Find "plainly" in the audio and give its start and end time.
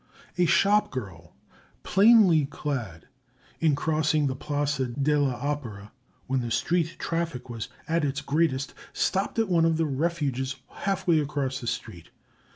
1.83-2.47